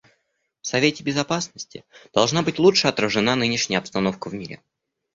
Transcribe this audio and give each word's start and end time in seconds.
В 0.61 0.65
Совете 0.67 1.03
Безопасности 1.03 1.85
должна 2.11 2.41
быть 2.41 2.57
лучше 2.57 2.87
отражена 2.87 3.35
нынешняя 3.35 3.79
обстановка 3.81 4.29
в 4.29 4.33
мире. 4.33 4.59